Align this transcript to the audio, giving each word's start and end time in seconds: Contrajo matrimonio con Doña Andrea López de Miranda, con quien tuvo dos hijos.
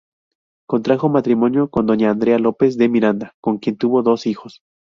Contrajo 0.67 1.09
matrimonio 1.09 1.69
con 1.69 1.85
Doña 1.85 2.09
Andrea 2.09 2.39
López 2.39 2.75
de 2.75 2.89
Miranda, 2.89 3.35
con 3.39 3.59
quien 3.59 3.77
tuvo 3.77 4.01
dos 4.01 4.25
hijos. 4.25 4.63